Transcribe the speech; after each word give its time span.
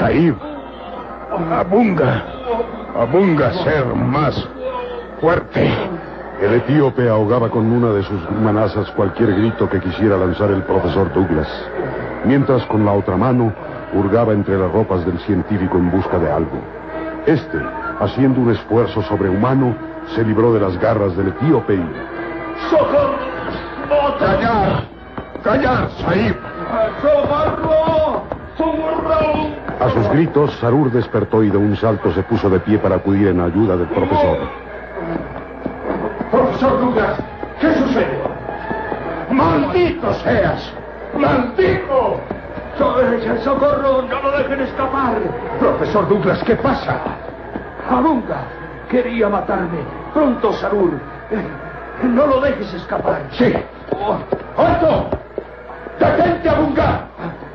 Saib. 0.00 0.34
Abunga. 1.52 2.24
Abunga 2.96 3.52
ser 3.64 3.84
más 3.94 4.48
fuerte. 5.20 5.70
El 6.40 6.54
etíope 6.54 7.06
ahogaba 7.06 7.50
con 7.50 7.70
una 7.70 7.92
de 7.92 8.02
sus 8.04 8.30
manazas 8.30 8.90
cualquier 8.92 9.34
grito 9.34 9.68
que 9.68 9.78
quisiera 9.78 10.16
lanzar 10.16 10.50
el 10.52 10.62
profesor 10.62 11.12
Douglas, 11.12 11.48
mientras 12.24 12.64
con 12.64 12.86
la 12.86 12.92
otra 12.92 13.18
mano 13.18 13.52
hurgaba 13.92 14.32
entre 14.32 14.56
las 14.56 14.72
ropas 14.72 15.04
del 15.04 15.18
científico 15.20 15.76
en 15.76 15.90
busca 15.90 16.18
de 16.18 16.32
algo. 16.32 16.58
Este, 17.26 17.58
haciendo 18.00 18.40
un 18.40 18.52
esfuerzo 18.52 19.02
sobrehumano, 19.02 19.76
se 20.14 20.24
libró 20.24 20.54
de 20.54 20.60
las 20.60 20.80
garras 20.80 21.14
del 21.14 21.28
etíope 21.28 21.74
y... 21.74 21.92
¡Socorro! 22.70 23.18
¡Callar! 24.18 24.82
¡Callar, 25.44 25.90
Saib! 26.00 26.36
¡Socorro! 27.02 28.22
¡Socorro! 28.56 29.59
A 29.80 29.88
sus 29.90 30.08
gritos, 30.10 30.52
Sarur 30.60 30.90
despertó 30.92 31.42
y 31.42 31.50
de 31.50 31.56
un 31.56 31.74
salto 31.76 32.12
se 32.12 32.22
puso 32.22 32.50
de 32.50 32.60
pie 32.60 32.78
para 32.78 32.96
acudir 32.96 33.28
en 33.28 33.40
ayuda 33.40 33.76
del 33.76 33.88
profesor. 33.88 34.38
Profesor 36.30 36.80
Douglas, 36.80 37.18
¿qué 37.60 37.74
sucede? 37.74 38.20
¡Maldito 39.30 40.12
seas! 40.14 40.72
¡Maldito! 41.16 42.20
¡Socorro! 43.42 44.02
¡No 44.02 44.22
lo 44.22 44.38
dejen 44.38 44.60
escapar! 44.60 45.18
Profesor 45.58 46.08
Douglas, 46.08 46.42
¿qué 46.44 46.56
pasa? 46.56 47.00
Abunga 47.90 48.44
quería 48.90 49.28
matarme. 49.28 49.78
Pronto, 50.12 50.52
Sarur. 50.54 50.92
Eh, 51.30 51.46
No 52.02 52.26
lo 52.26 52.40
dejes 52.40 52.74
escapar. 52.74 53.22
Sí. 53.30 53.52
¡Alto! 54.56 55.08
¡Detente, 55.98 56.48
Abunga! 56.48 57.06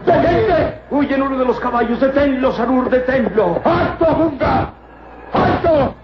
¡Detente! 0.06 0.82
Huye 0.92 1.16
en 1.16 1.22
uno 1.22 1.38
de 1.38 1.46
los 1.46 1.60
caballos. 1.60 2.00
Deténlo, 2.00 2.52
Sarur, 2.54 2.90
deténlo. 2.90 3.62
¡Alto, 3.64 4.06
Abunga! 4.06 4.70
¡Alto! 5.34 5.96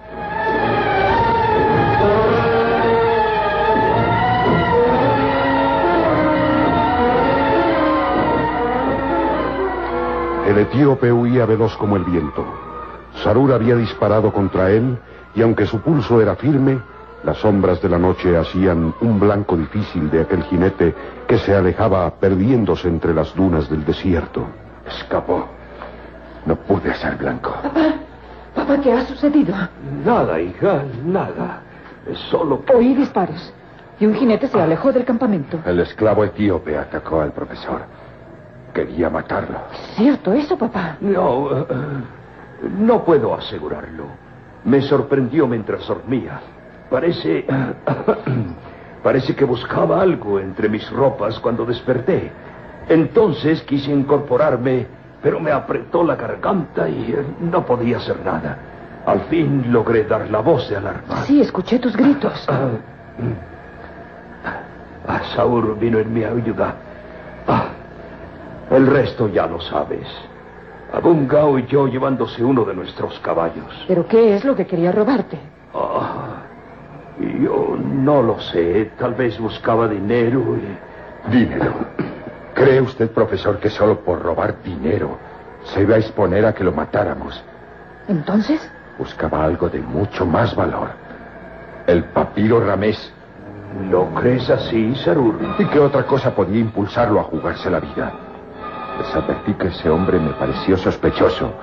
El 10.47 10.57
etíope 10.57 11.11
huía 11.11 11.45
veloz 11.45 11.77
como 11.77 11.95
el 11.95 12.03
viento. 12.03 12.45
Sarur 13.23 13.53
había 13.53 13.75
disparado 13.75 14.33
contra 14.33 14.71
él 14.71 14.97
y 15.33 15.41
aunque 15.41 15.65
su 15.65 15.79
pulso 15.79 16.19
era 16.19 16.35
firme, 16.35 16.79
las 17.23 17.37
sombras 17.37 17.81
de 17.81 17.89
la 17.89 17.97
noche 17.97 18.35
hacían 18.35 18.93
un 19.01 19.19
blanco 19.19 19.55
difícil 19.55 20.09
de 20.09 20.21
aquel 20.21 20.43
jinete 20.43 20.93
que 21.27 21.37
se 21.37 21.55
alejaba 21.55 22.09
perdiéndose 22.15 22.87
entre 22.87 23.13
las 23.13 23.35
dunas 23.35 23.69
del 23.69 23.85
desierto. 23.85 24.45
Escapó. 24.87 25.45
No 26.45 26.55
pude 26.55 26.93
ser 26.95 27.15
blanco. 27.17 27.51
Papá, 27.61 27.93
papá, 28.55 28.77
¿qué 28.81 28.91
ha 28.91 29.05
sucedido? 29.05 29.53
Nada, 30.03 30.39
hija, 30.39 30.83
nada. 31.05 31.61
Es 32.09 32.17
solo 32.17 32.65
que... 32.65 32.73
Oí 32.73 32.95
disparos. 32.95 33.53
Y 33.99 34.07
un 34.07 34.15
jinete 34.15 34.47
se 34.47 34.59
alejó 34.59 34.91
del 34.91 35.05
campamento. 35.05 35.59
El 35.63 35.79
esclavo 35.79 36.23
etíope 36.23 36.75
atacó 36.75 37.21
al 37.21 37.31
profesor. 37.31 37.81
Quería 38.73 39.11
matarlo. 39.11 39.59
¿Cierto 39.95 40.33
eso, 40.33 40.57
papá? 40.57 40.97
No, 41.01 41.51
eh, 41.51 41.65
no 42.79 43.03
puedo 43.05 43.35
asegurarlo. 43.35 44.05
Me 44.63 44.81
sorprendió 44.81 45.45
mientras 45.45 45.85
dormía. 45.87 46.39
Parece... 46.91 47.45
Parece 49.03 49.35
que 49.35 49.45
buscaba 49.45 49.99
algo 49.99 50.39
entre 50.39 50.69
mis 50.69 50.87
ropas 50.91 51.39
cuando 51.39 51.65
desperté. 51.65 52.31
Entonces 52.87 53.63
quise 53.63 53.91
incorporarme, 53.91 54.85
pero 55.23 55.39
me 55.39 55.51
apretó 55.51 56.03
la 56.03 56.15
garganta 56.15 56.87
y 56.87 57.11
eh, 57.11 57.25
no 57.39 57.65
podía 57.65 57.97
hacer 57.97 58.23
nada. 58.23 58.57
Al 59.05 59.21
fin 59.21 59.71
logré 59.73 60.03
dar 60.03 60.29
la 60.29 60.41
voz 60.41 60.69
de 60.69 60.77
alarma. 60.77 61.23
Sí, 61.23 61.41
escuché 61.41 61.79
tus 61.79 61.95
gritos. 61.97 62.45
Ah, 62.47 62.69
ah, 65.07 65.21
Saúl 65.35 65.75
vino 65.79 65.97
en 65.97 66.13
mi 66.13 66.23
ayuda. 66.23 66.75
Ah, 67.47 67.69
el 68.69 68.85
resto 68.85 69.27
ya 69.29 69.47
lo 69.47 69.59
sabes. 69.61 70.07
Abunga 70.93 71.45
huyó 71.45 71.87
llevándose 71.87 72.43
uno 72.43 72.65
de 72.65 72.75
nuestros 72.75 73.17
caballos. 73.21 73.85
¿Pero 73.87 74.05
qué 74.07 74.35
es 74.35 74.45
lo 74.45 74.55
que 74.55 74.67
quería 74.67 74.91
robarte? 74.91 75.39
Ah, 75.73 76.30
yo 77.41 77.77
no 77.77 78.21
lo 78.21 78.39
sé. 78.39 78.91
Tal 78.97 79.13
vez 79.13 79.39
buscaba 79.39 79.87
dinero 79.87 80.57
y... 80.57 81.31
Dinero. 81.31 81.73
¿Cree 82.53 82.81
usted, 82.81 83.11
profesor, 83.11 83.59
que 83.59 83.69
solo 83.69 83.99
por 83.99 84.21
robar 84.21 84.61
dinero 84.63 85.17
se 85.63 85.81
iba 85.81 85.95
a 85.95 85.99
exponer 85.99 86.45
a 86.45 86.53
que 86.53 86.63
lo 86.63 86.71
matáramos? 86.71 87.43
¿Entonces? 88.07 88.69
Buscaba 88.97 89.43
algo 89.43 89.69
de 89.69 89.79
mucho 89.79 90.25
más 90.25 90.55
valor. 90.55 90.89
El 91.87 92.05
papiro 92.05 92.59
ramés. 92.59 93.13
¿Lo 93.89 94.07
crees 94.15 94.49
así, 94.49 94.93
Sarur? 94.95 95.39
¿Y 95.57 95.65
qué 95.65 95.79
otra 95.79 96.03
cosa 96.05 96.35
podía 96.35 96.59
impulsarlo 96.59 97.19
a 97.19 97.23
jugarse 97.23 97.69
la 97.69 97.79
vida? 97.79 98.11
Les 98.99 99.15
advertí 99.15 99.53
que 99.53 99.67
ese 99.67 99.89
hombre 99.89 100.19
me 100.19 100.31
pareció 100.31 100.77
sospechoso. 100.77 101.53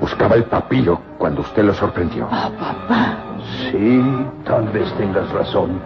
Buscaba 0.00 0.34
el 0.34 0.44
papiro 0.44 1.00
cuando 1.16 1.40
usted 1.40 1.64
lo 1.64 1.74
sorprendió. 1.74 2.28
Ah, 2.30 2.50
papá. 2.58 3.29
Sí, 3.70 4.02
tal 4.44 4.68
vez 4.68 4.92
tengas 4.94 5.30
razón. 5.32 5.80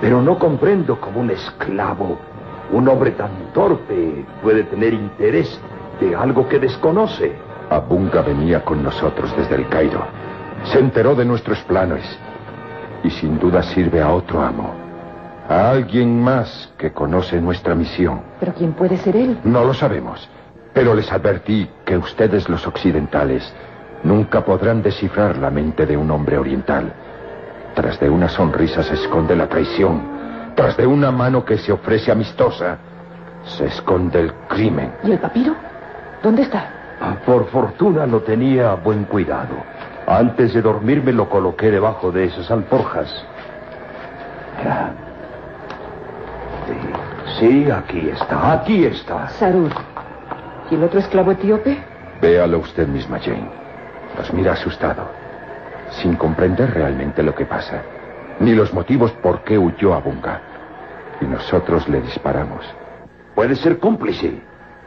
Pero 0.00 0.20
no 0.20 0.38
comprendo 0.38 1.00
cómo 1.00 1.20
un 1.20 1.30
esclavo, 1.30 2.18
un 2.72 2.88
hombre 2.88 3.12
tan 3.12 3.30
torpe, 3.52 4.24
puede 4.42 4.64
tener 4.64 4.92
interés 4.92 5.60
de 6.00 6.14
algo 6.14 6.48
que 6.48 6.58
desconoce. 6.58 7.32
Abunga 7.70 8.22
venía 8.22 8.64
con 8.64 8.82
nosotros 8.82 9.34
desde 9.36 9.56
el 9.56 9.68
Cairo. 9.68 10.04
Se 10.64 10.78
enteró 10.78 11.14
de 11.14 11.24
nuestros 11.24 11.60
planes. 11.62 12.04
Y 13.02 13.10
sin 13.10 13.38
duda 13.38 13.62
sirve 13.62 14.00
a 14.00 14.12
otro 14.12 14.42
amo. 14.42 14.74
A 15.48 15.70
alguien 15.70 16.22
más 16.22 16.72
que 16.78 16.92
conoce 16.92 17.40
nuestra 17.40 17.74
misión. 17.74 18.22
¿Pero 18.40 18.54
quién 18.54 18.72
puede 18.72 18.96
ser 18.96 19.16
él? 19.16 19.38
No 19.44 19.64
lo 19.64 19.74
sabemos. 19.74 20.28
Pero 20.72 20.94
les 20.94 21.10
advertí 21.12 21.68
que 21.84 21.98
ustedes 21.98 22.48
los 22.48 22.66
occidentales 22.66 23.52
nunca 24.04 24.44
podrán 24.44 24.82
descifrar 24.82 25.36
la 25.38 25.50
mente 25.50 25.84
de 25.86 25.96
un 25.96 26.10
hombre 26.10 26.38
oriental. 26.38 26.92
Tras 27.74 27.98
de 27.98 28.08
una 28.08 28.28
sonrisa 28.28 28.82
se 28.82 28.94
esconde 28.94 29.34
la 29.34 29.48
traición. 29.48 30.00
Tras 30.54 30.76
de 30.76 30.86
una 30.86 31.10
mano 31.10 31.44
que 31.44 31.58
se 31.58 31.72
ofrece 31.72 32.12
amistosa, 32.12 32.78
se 33.44 33.66
esconde 33.66 34.20
el 34.20 34.32
crimen. 34.48 34.92
¿Y 35.02 35.10
el 35.12 35.18
papiro? 35.18 35.54
¿Dónde 36.22 36.42
está? 36.42 36.68
Ah, 37.00 37.16
Por 37.26 37.46
fortuna 37.48 38.06
lo 38.06 38.20
tenía 38.20 38.70
a 38.70 38.74
buen 38.76 39.04
cuidado. 39.04 39.56
Antes 40.06 40.54
de 40.54 40.62
dormirme 40.62 41.12
lo 41.12 41.28
coloqué 41.28 41.70
debajo 41.70 42.12
de 42.12 42.24
esas 42.24 42.50
alforjas. 42.50 43.08
Sí, 47.38 47.68
aquí 47.70 48.08
está, 48.10 48.52
aquí 48.52 48.84
está. 48.84 49.28
Sarur. 49.28 49.70
¿Y 50.70 50.76
el 50.76 50.84
otro 50.84 51.00
esclavo 51.00 51.32
etíope? 51.32 51.76
Véalo 52.22 52.58
usted 52.60 52.86
misma, 52.86 53.18
Jane. 53.18 53.50
Nos 54.16 54.32
mira 54.32 54.52
asustado, 54.52 55.08
sin 55.90 56.16
comprender 56.16 56.72
realmente 56.72 57.22
lo 57.22 57.34
que 57.34 57.46
pasa, 57.46 57.82
ni 58.40 58.54
los 58.54 58.72
motivos 58.72 59.12
por 59.12 59.42
qué 59.42 59.58
huyó 59.58 59.94
a 59.94 59.98
Bunga. 59.98 60.40
Y 61.20 61.26
nosotros 61.26 61.88
le 61.88 62.00
disparamos. 62.00 62.64
Puede 63.34 63.56
ser 63.56 63.78
cómplice. 63.78 64.40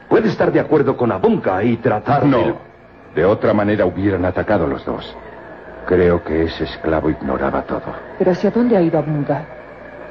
Puede 0.10 0.30
estar 0.30 0.52
de 0.52 0.60
acuerdo 0.60 0.96
con 0.96 1.12
Abunga 1.12 1.64
y 1.64 1.78
tratar 1.78 2.24
de... 2.24 2.30
No. 2.30 2.58
De 3.14 3.26
otra 3.26 3.54
manera 3.54 3.86
hubieran 3.86 4.26
atacado 4.26 4.68
los 4.68 4.86
dos. 4.86 5.16
Creo 5.86 6.24
que 6.24 6.44
ese 6.44 6.66
esclavo 6.66 7.10
ignoraba 7.10 7.64
todo. 7.64 7.94
¿Pero 8.18 8.32
hacia 8.32 8.52
dónde 8.52 8.78
ha 8.78 8.82
ido 8.82 9.00
Abunga? 9.00 9.46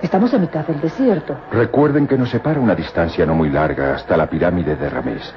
Estamos 0.02 0.34
a 0.34 0.38
mitad 0.38 0.66
del 0.66 0.80
desierto. 0.80 1.36
Recuerden 1.52 2.06
que 2.06 2.18
nos 2.18 2.30
separa 2.30 2.60
una 2.60 2.74
distancia 2.74 3.24
no 3.24 3.34
muy 3.34 3.48
larga 3.48 3.94
hasta 3.94 4.16
la 4.16 4.26
pirámide 4.26 4.76
de 4.76 4.90
Ramés. 4.90 5.34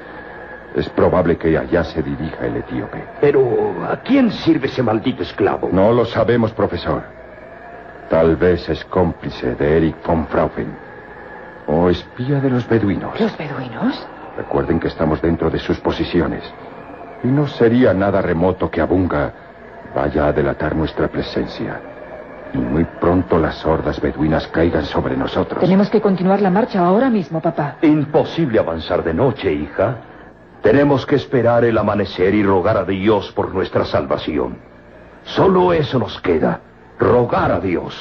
Es 0.74 0.88
probable 0.90 1.36
que 1.36 1.58
allá 1.58 1.82
se 1.84 2.02
dirija 2.02 2.46
el 2.46 2.58
etíope. 2.58 3.04
Pero, 3.20 3.74
¿a 3.90 3.96
quién 3.98 4.30
sirve 4.30 4.68
ese 4.68 4.82
maldito 4.82 5.22
esclavo? 5.22 5.68
No 5.72 5.92
lo 5.92 6.04
sabemos, 6.04 6.52
profesor. 6.52 7.02
Tal 8.08 8.36
vez 8.36 8.68
es 8.68 8.84
cómplice 8.84 9.54
de 9.54 9.76
Eric 9.76 9.96
von 10.06 10.26
Fraufen. 10.28 10.76
O 11.66 11.88
espía 11.88 12.40
de 12.40 12.50
los 12.50 12.68
beduinos. 12.68 13.20
¿Los 13.20 13.36
beduinos? 13.36 14.06
Recuerden 14.36 14.78
que 14.80 14.88
estamos 14.88 15.20
dentro 15.20 15.50
de 15.50 15.58
sus 15.58 15.78
posiciones. 15.80 16.42
Y 17.22 17.28
no 17.28 17.46
sería 17.46 17.92
nada 17.92 18.22
remoto 18.22 18.70
que 18.70 18.80
Abunga 18.80 19.32
vaya 19.94 20.26
a 20.26 20.32
delatar 20.32 20.74
nuestra 20.74 21.08
presencia. 21.08 21.80
Y 22.52 22.58
muy 22.58 22.84
pronto 22.84 23.38
las 23.38 23.64
hordas 23.64 24.00
beduinas 24.00 24.46
caigan 24.48 24.84
sobre 24.84 25.16
nosotros. 25.16 25.60
Tenemos 25.60 25.88
que 25.90 26.00
continuar 26.00 26.40
la 26.40 26.50
marcha 26.50 26.84
ahora 26.84 27.10
mismo, 27.10 27.40
papá. 27.40 27.76
Imposible 27.82 28.58
avanzar 28.58 29.04
de 29.04 29.14
noche, 29.14 29.52
hija. 29.52 29.96
Tenemos 30.62 31.06
que 31.06 31.16
esperar 31.16 31.64
el 31.64 31.78
amanecer 31.78 32.34
y 32.34 32.42
rogar 32.42 32.76
a 32.76 32.84
Dios 32.84 33.32
por 33.32 33.54
nuestra 33.54 33.86
salvación. 33.86 34.58
Solo 35.24 35.72
eso 35.72 35.98
nos 35.98 36.20
queda. 36.20 36.60
Rogar 36.98 37.50
a 37.50 37.60
Dios. 37.60 37.94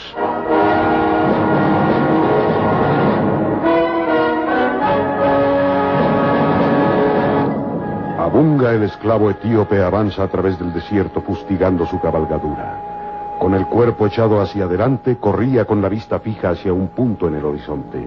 Abunga, 8.20 8.74
el 8.74 8.84
esclavo 8.84 9.30
etíope, 9.30 9.82
avanza 9.82 10.24
a 10.24 10.28
través 10.28 10.60
del 10.60 10.74
desierto 10.74 11.22
fustigando 11.22 11.86
su 11.86 12.00
cabalgadura. 12.02 13.38
Con 13.40 13.54
el 13.54 13.66
cuerpo 13.68 14.06
echado 14.06 14.42
hacia 14.42 14.66
adelante, 14.66 15.18
corría 15.18 15.64
con 15.64 15.82
la 15.82 15.88
vista 15.88 16.20
fija 16.20 16.50
hacia 16.50 16.74
un 16.74 16.90
punto 16.90 17.30
en 17.30 17.36
el 17.36 17.46
horizonte. 17.46 18.06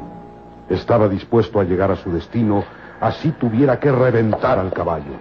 Estaba 0.69 1.09
dispuesto 1.09 1.59
a 1.59 1.65
llegar 1.65 1.91
a 1.91 1.97
su 1.97 2.13
destino, 2.13 2.63
así 3.03 3.33
tuviera 3.33 3.79
que 3.79 3.91
reventar 3.91 4.59
al 4.59 4.73
caballo. 4.73 5.17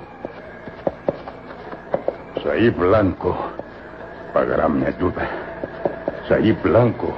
Saí 2.44 2.69
Blanco 2.69 3.36
pagará 4.33 4.69
mi 4.69 4.86
ayuda. 4.86 5.28
Saí 6.30 6.51
Blanco 6.54 7.12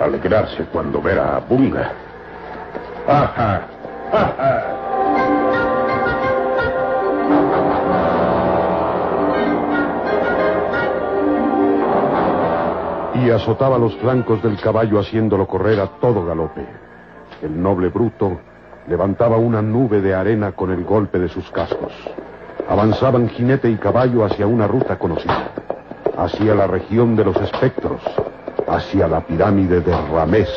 alegrarse 0.00 0.64
cuando 0.66 1.00
verá 1.00 1.36
a 1.36 1.40
Bunga. 1.40 1.90
¡Ajá! 3.08 3.62
¡Ajá! 4.12 4.72
y 13.14 13.30
azotaba 13.30 13.78
los 13.78 13.96
flancos 13.96 14.42
del 14.42 14.60
caballo 14.60 15.00
haciéndolo 15.00 15.48
correr 15.48 15.80
a 15.80 15.86
todo 15.86 16.24
galope. 16.26 16.64
El 17.42 17.60
noble 17.60 17.88
bruto 17.88 18.38
levantaba 18.88 19.36
una 19.36 19.62
nube 19.62 20.00
de 20.00 20.14
arena 20.14 20.52
con 20.52 20.70
el 20.70 20.84
golpe 20.84 21.18
de 21.18 21.28
sus 21.28 21.50
cascos. 21.50 21.92
Avanzaban 22.68 23.28
jinete 23.28 23.70
y 23.70 23.76
caballo 23.76 24.24
hacia 24.24 24.46
una 24.46 24.66
ruta 24.66 24.98
conocida, 24.98 25.50
hacia 26.16 26.54
la 26.54 26.66
región 26.66 27.16
de 27.16 27.24
los 27.24 27.36
espectros, 27.36 28.00
hacia 28.68 29.08
la 29.08 29.20
pirámide 29.20 29.80
de 29.80 29.96
Ramés. 30.12 30.48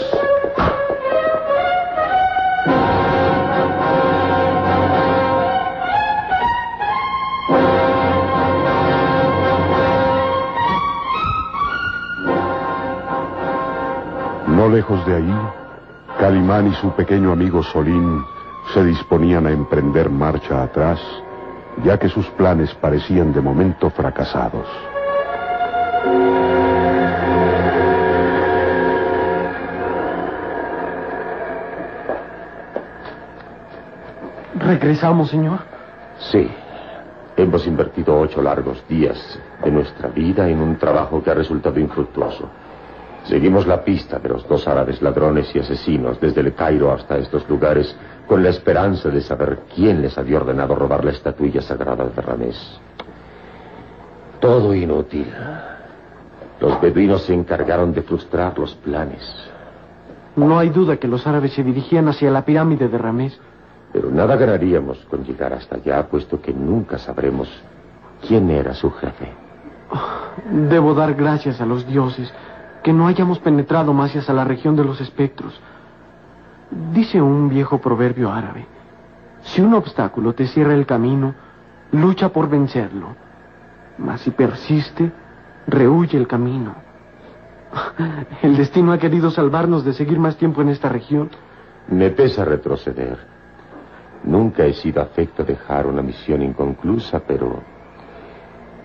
No 14.48 14.68
lejos 14.68 15.06
de 15.06 15.16
ahí, 15.16 15.36
Calimán 16.20 16.68
y 16.68 16.74
su 16.74 16.92
pequeño 16.92 17.32
amigo 17.32 17.64
Solín 17.64 18.26
se 18.74 18.84
disponían 18.84 19.48
a 19.48 19.52
emprender 19.52 20.10
marcha 20.10 20.64
atrás, 20.64 21.00
ya 21.86 21.98
que 21.98 22.10
sus 22.10 22.28
planes 22.32 22.76
parecían 22.76 23.32
de 23.32 23.40
momento 23.40 23.90
fracasados. 23.90 24.68
¿Regresamos, 34.56 35.30
señor? 35.30 35.60
Sí. 36.32 36.52
Hemos 37.38 37.66
invertido 37.66 38.20
ocho 38.20 38.42
largos 38.42 38.86
días 38.90 39.40
de 39.64 39.72
nuestra 39.72 40.10
vida 40.10 40.50
en 40.50 40.60
un 40.60 40.76
trabajo 40.76 41.24
que 41.24 41.32
ha 41.32 41.34
resultado 41.34 41.80
infructuoso. 41.80 42.50
Seguimos 43.26 43.68
la 43.68 43.84
pista 43.84 44.18
de 44.20 44.30
los 44.30 44.48
dos 44.48 44.68
árabes 44.68 45.02
ladrones 45.02 45.54
y 45.56 45.60
asesinos 45.60 46.20
desde 46.20 46.42
el 46.42 46.54
Cairo 46.54 46.92
hasta 46.92 47.18
estos 47.18 47.48
lugares 47.48 47.96
con 48.28 48.42
la 48.42 48.50
esperanza 48.50 49.10
de 49.10 49.22
saber 49.22 49.60
quién 49.76 50.02
les 50.02 50.18
había 50.18 50.38
ordenado 50.38 50.76
robar 50.76 51.04
la 51.06 51.12
estatuilla 51.12 51.62
sagrada 51.62 52.06
de 52.06 52.22
Ramés. 52.22 52.80
Todo 54.40 54.74
inútil. 54.74 55.28
Los 56.60 56.80
beduinos 56.82 57.24
se 57.24 57.34
encargaron 57.34 57.94
de 57.94 58.02
frustrar 58.02 58.58
los 58.58 58.74
planes. 58.76 59.22
No 60.36 60.58
hay 60.58 60.70
duda 60.70 60.98
que 60.98 61.08
los 61.08 61.26
árabes 61.28 61.54
se 61.54 61.64
dirigían 61.64 62.08
hacia 62.08 62.32
la 62.32 62.46
pirámide 62.46 62.88
de 62.88 62.98
Ramés. 62.98 63.40
Pero 63.92 64.10
nada 64.10 64.36
ganaríamos 64.38 64.98
con 65.10 65.24
llegar 65.24 65.54
hasta 65.54 65.76
allá, 65.76 66.08
puesto 66.08 66.42
que 66.42 66.54
nunca 66.54 66.98
sabremos 66.98 67.50
quién 68.28 68.50
era 68.50 68.74
su 68.74 68.92
jefe. 68.92 69.32
Debo 70.70 70.94
dar 70.94 71.16
gracias 71.16 71.60
a 71.60 71.66
los 71.66 71.86
dioses 71.88 72.32
que 72.84 72.94
no 72.94 73.08
hayamos 73.08 73.40
penetrado 73.40 73.94
más 73.94 74.16
hacia 74.16 74.34
la 74.34 74.44
región 74.44 74.76
de 74.76 74.84
los 74.84 75.02
espectros. 75.02 75.60
Dice 76.94 77.22
un 77.22 77.50
viejo 77.50 77.80
proverbio 77.80 78.32
árabe, 78.32 78.66
si 79.42 79.62
un 79.62 79.74
obstáculo 79.74 80.34
te 80.34 80.48
cierra 80.48 80.74
el 80.74 80.86
camino, 80.86 81.34
lucha 81.92 82.30
por 82.30 82.50
vencerlo, 82.50 83.16
mas 83.98 84.22
si 84.22 84.32
persiste, 84.32 85.12
rehuye 85.68 86.18
el 86.18 86.28
camino. 86.28 86.76
El 88.42 88.58
destino 88.58 88.92
ha 88.92 88.98
querido 88.98 89.30
salvarnos 89.30 89.86
de 89.86 89.94
seguir 89.94 90.18
más 90.18 90.38
tiempo 90.38 90.62
en 90.62 90.70
esta 90.70 90.90
región. 90.90 91.30
Me 91.88 92.10
pesa 92.10 92.44
retroceder. 92.44 93.20
Nunca 94.24 94.66
he 94.66 94.74
sido 94.74 95.02
afecto 95.02 95.44
a 95.44 95.46
dejar 95.46 95.86
una 95.86 96.02
misión 96.02 96.42
inconclusa, 96.42 97.20
pero 97.20 97.62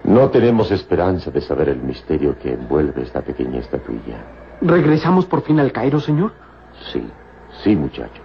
no 0.05 0.29
tenemos 0.29 0.71
esperanza 0.71 1.31
de 1.31 1.41
saber 1.41 1.71
el 1.71 1.83
misterio 1.83 2.37
que 2.39 2.53
envuelve 2.53 3.03
esta 3.03 3.23
pequeña 3.23 3.59
estatuilla. 3.61 4.19
¿Regresamos 4.61 5.25
por 5.25 5.41
fin 5.43 5.59
al 5.61 5.73
Cairo, 5.73 5.99
señor? 5.99 6.33
Sí, 6.93 7.07
sí, 7.63 7.75
muchacho. 7.75 8.23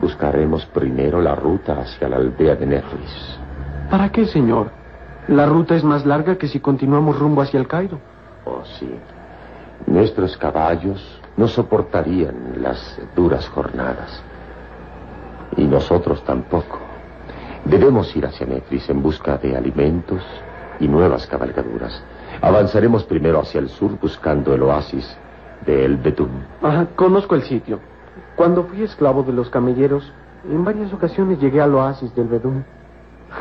Buscaremos 0.00 0.64
primero 0.66 1.20
la 1.20 1.34
ruta 1.34 1.80
hacia 1.80 2.08
la 2.08 2.16
aldea 2.16 2.54
de 2.54 2.66
Nefris. 2.66 3.38
¿Para 3.90 4.10
qué, 4.10 4.24
señor? 4.26 4.70
La 5.26 5.46
ruta 5.46 5.74
es 5.74 5.82
más 5.82 6.06
larga 6.06 6.36
que 6.36 6.46
si 6.46 6.60
continuamos 6.60 7.18
rumbo 7.18 7.42
hacia 7.42 7.58
el 7.58 7.66
Cairo. 7.66 7.98
Oh, 8.44 8.62
sí. 8.78 8.88
Nuestros 9.86 10.36
caballos 10.36 11.20
no 11.36 11.48
soportarían 11.48 12.62
las 12.62 13.00
duras 13.16 13.48
jornadas. 13.48 14.22
Y 15.56 15.64
nosotros 15.64 16.22
tampoco. 16.24 16.78
Debemos 17.64 18.14
ir 18.14 18.26
hacia 18.26 18.46
Nefris 18.46 18.88
en 18.90 19.02
busca 19.02 19.38
de 19.38 19.56
alimentos 19.56 20.22
y 20.80 20.88
nuevas 20.88 21.26
cabalgaduras. 21.26 22.02
Avanzaremos 22.40 23.04
primero 23.04 23.40
hacia 23.40 23.60
el 23.60 23.68
sur 23.68 23.98
buscando 24.00 24.54
el 24.54 24.62
oasis 24.62 25.16
de 25.64 25.84
El 25.84 25.96
Betún. 25.96 26.44
Ajá, 26.62 26.86
conozco 26.96 27.34
el 27.34 27.42
sitio. 27.42 27.80
Cuando 28.36 28.64
fui 28.64 28.82
esclavo 28.82 29.22
de 29.22 29.32
los 29.32 29.48
camelleros, 29.50 30.12
en 30.50 30.64
varias 30.64 30.92
ocasiones 30.92 31.40
llegué 31.40 31.60
al 31.60 31.74
oasis 31.74 32.14
del 32.14 32.28
Bedún. 32.28 32.64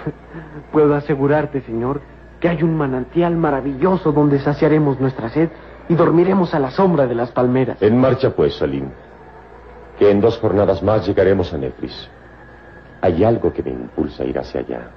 Puedo 0.71 0.95
asegurarte, 0.95 1.61
señor, 1.61 2.01
que 2.39 2.49
hay 2.49 2.63
un 2.63 2.77
manantial 2.77 3.35
maravilloso 3.35 4.11
donde 4.11 4.39
saciaremos 4.39 4.99
nuestra 4.99 5.29
sed 5.29 5.49
y 5.89 5.95
dormiremos 5.95 6.53
a 6.53 6.59
la 6.59 6.71
sombra 6.71 7.07
de 7.07 7.15
las 7.15 7.31
palmeras. 7.31 7.81
En 7.81 7.99
marcha, 7.99 8.31
pues, 8.31 8.55
Salim. 8.55 8.89
Que 9.99 10.09
en 10.11 10.21
dos 10.21 10.37
jornadas 10.39 10.81
más 10.81 11.05
llegaremos 11.05 11.53
a 11.53 11.57
Nefris. 11.57 12.09
Hay 13.01 13.23
algo 13.23 13.51
que 13.51 13.63
me 13.63 13.71
impulsa 13.71 14.23
a 14.23 14.25
ir 14.25 14.39
hacia 14.39 14.61
allá. 14.61 14.91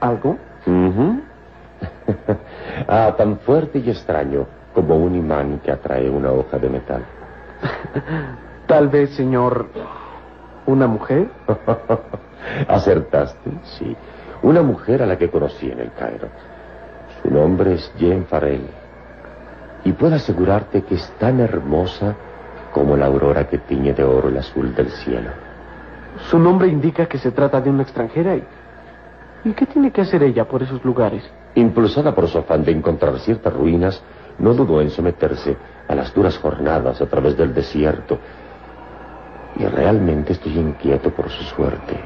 ¿Algo? 0.00 0.38
ah, 2.88 3.14
tan 3.16 3.38
fuerte 3.40 3.78
y 3.78 3.90
extraño 3.90 4.46
como 4.74 4.96
un 4.96 5.14
imán 5.14 5.60
que 5.64 5.72
atrae 5.72 6.08
una 6.08 6.30
hoja 6.32 6.58
de 6.58 6.68
metal. 6.68 7.04
Tal 8.66 8.88
vez, 8.88 9.10
señor, 9.10 9.66
una 10.66 10.86
mujer. 10.86 11.28
Acertaste, 12.68 13.50
sí. 13.64 13.96
Una 14.42 14.62
mujer 14.62 15.02
a 15.02 15.06
la 15.06 15.18
que 15.18 15.28
conocí 15.28 15.70
en 15.70 15.80
el 15.80 15.92
Cairo. 15.92 16.28
Su 17.22 17.30
nombre 17.30 17.74
es 17.74 17.92
Jane 17.98 18.22
Farrell. 18.22 18.68
Y 19.84 19.92
puedo 19.92 20.14
asegurarte 20.14 20.82
que 20.82 20.94
es 20.94 21.10
tan 21.18 21.40
hermosa 21.40 22.14
como 22.72 22.96
la 22.96 23.06
aurora 23.06 23.48
que 23.48 23.58
tiñe 23.58 23.92
de 23.92 24.04
oro 24.04 24.28
el 24.28 24.38
azul 24.38 24.74
del 24.74 24.90
cielo. 24.90 25.30
Su 26.28 26.38
nombre 26.38 26.68
indica 26.68 27.06
que 27.06 27.18
se 27.18 27.32
trata 27.32 27.60
de 27.60 27.70
una 27.70 27.82
extranjera. 27.82 28.36
¿Y, 28.36 28.44
¿y 29.44 29.52
qué 29.52 29.66
tiene 29.66 29.90
que 29.90 30.02
hacer 30.02 30.22
ella 30.22 30.44
por 30.46 30.62
esos 30.62 30.84
lugares? 30.84 31.28
Impulsada 31.54 32.14
por 32.14 32.28
su 32.28 32.38
afán 32.38 32.64
de 32.64 32.72
encontrar 32.72 33.18
ciertas 33.18 33.52
ruinas, 33.52 34.02
no 34.38 34.54
dudó 34.54 34.80
en 34.80 34.90
someterse 34.90 35.56
a 35.88 35.94
las 35.94 36.14
duras 36.14 36.38
jornadas 36.38 37.00
a 37.00 37.06
través 37.06 37.36
del 37.36 37.52
desierto. 37.52 38.18
Y 39.56 39.64
realmente 39.66 40.32
estoy 40.32 40.56
inquieto 40.56 41.10
por 41.10 41.28
su 41.28 41.42
suerte. 41.44 41.98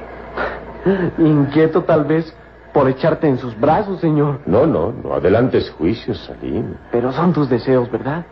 Inquieto 1.19 1.83
tal 1.83 2.05
vez 2.05 2.35
por 2.73 2.89
echarte 2.89 3.29
en 3.29 3.39
sus 3.39 3.59
brazos, 3.59 4.01
señor. 4.01 4.41
No, 4.47 4.67
no, 4.67 4.93
no 4.93 5.15
adelantes 5.15 5.71
juicios, 5.71 6.19
Salim. 6.25 6.75
Pero 6.91 7.13
son 7.13 7.33
tus 7.33 7.49
deseos, 7.49 7.91
¿verdad? 7.91 8.25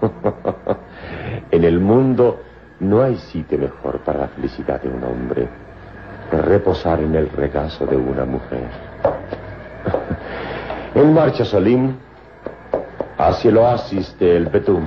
en 1.50 1.64
el 1.64 1.78
mundo 1.78 2.40
no 2.80 3.02
hay 3.02 3.16
sitio 3.16 3.58
mejor 3.58 4.00
para 4.00 4.20
la 4.20 4.28
felicidad 4.28 4.82
de 4.82 4.88
un 4.88 5.04
hombre 5.04 5.48
que 6.30 6.42
reposar 6.42 7.00
en 7.00 7.14
el 7.14 7.28
regazo 7.30 7.86
de 7.86 7.96
una 7.96 8.24
mujer. 8.24 8.68
En 10.96 11.12
marcha, 11.12 11.44
Salim, 11.44 11.94
hacia 13.18 13.50
el 13.50 13.58
oasis 13.58 14.18
del 14.18 14.46
Betum. 14.46 14.82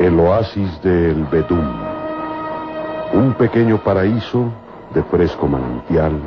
El 0.00 0.18
oasis 0.18 0.82
del 0.82 1.24
Bedún. 1.26 1.60
Un 3.12 3.34
pequeño 3.34 3.78
paraíso 3.84 4.52
de 4.92 5.04
fresco 5.04 5.46
manantial, 5.46 6.18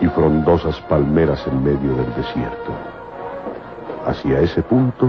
y 0.00 0.08
frondosas 0.08 0.80
palmeras 0.88 1.46
en 1.46 1.62
medio 1.62 1.94
del 1.94 2.12
desierto. 2.16 2.91
Hacia 4.06 4.40
ese 4.40 4.62
punto, 4.62 5.08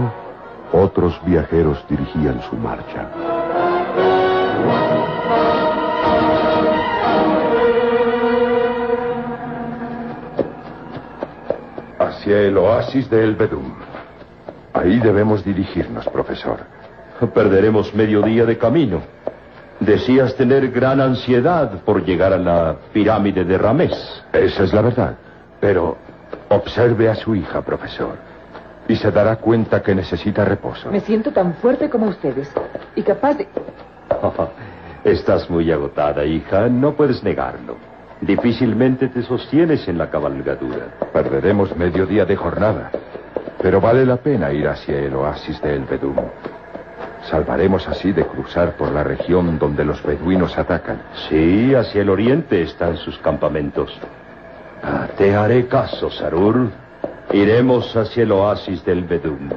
otros 0.72 1.20
viajeros 1.24 1.84
dirigían 1.88 2.40
su 2.48 2.56
marcha. 2.56 3.08
Hacia 11.98 12.40
el 12.40 12.56
oasis 12.56 13.10
de 13.10 13.24
El 13.24 13.34
Bedum. 13.34 13.72
Ahí 14.72 15.00
debemos 15.00 15.44
dirigirnos, 15.44 16.06
profesor. 16.08 16.60
Perderemos 17.34 17.92
medio 17.94 18.22
día 18.22 18.44
de 18.44 18.58
camino. 18.58 19.00
Decías 19.80 20.36
tener 20.36 20.70
gran 20.70 21.00
ansiedad 21.00 21.80
por 21.84 22.04
llegar 22.04 22.32
a 22.32 22.38
la 22.38 22.76
pirámide 22.92 23.44
de 23.44 23.58
Ramés. 23.58 24.24
Esa 24.32 24.64
es 24.64 24.72
la 24.72 24.82
verdad. 24.82 25.16
Pero 25.60 25.96
observe 26.48 27.08
a 27.08 27.14
su 27.16 27.34
hija, 27.34 27.60
profesor. 27.62 28.33
Y 28.88 28.96
se 28.96 29.10
dará 29.10 29.36
cuenta 29.36 29.82
que 29.82 29.94
necesita 29.94 30.44
reposo. 30.44 30.90
Me 30.90 31.00
siento 31.00 31.32
tan 31.32 31.54
fuerte 31.54 31.88
como 31.88 32.06
ustedes 32.06 32.52
y 32.94 33.02
capaz 33.02 33.34
de... 33.34 33.48
Estás 35.04 35.50
muy 35.50 35.70
agotada, 35.70 36.24
hija. 36.24 36.68
No 36.68 36.94
puedes 36.94 37.22
negarlo. 37.22 37.76
Difícilmente 38.20 39.08
te 39.08 39.22
sostienes 39.22 39.86
en 39.86 39.98
la 39.98 40.08
cabalgadura. 40.08 40.86
Perderemos 41.12 41.76
medio 41.76 42.06
día 42.06 42.24
de 42.24 42.36
jornada. 42.36 42.90
Pero 43.60 43.80
vale 43.80 44.06
la 44.06 44.16
pena 44.16 44.52
ir 44.52 44.66
hacia 44.66 44.98
el 44.98 45.14
oasis 45.14 45.60
de 45.60 45.74
El 45.74 45.84
Bedum. 45.84 46.16
Salvaremos 47.30 47.88
así 47.88 48.12
de 48.12 48.26
cruzar 48.26 48.76
por 48.76 48.92
la 48.92 49.02
región 49.02 49.58
donde 49.58 49.84
los 49.84 50.02
beduinos 50.02 50.56
atacan. 50.58 51.02
Sí, 51.28 51.74
hacia 51.74 52.02
el 52.02 52.10
oriente 52.10 52.62
están 52.62 52.96
sus 52.96 53.18
campamentos. 53.18 53.90
Ah, 54.82 55.08
te 55.16 55.34
haré 55.34 55.66
caso, 55.66 56.10
Sarur. 56.10 56.70
Iremos 57.32 57.94
hacia 57.96 58.22
el 58.22 58.32
oasis 58.32 58.84
del 58.84 59.04
Bedum. 59.04 59.50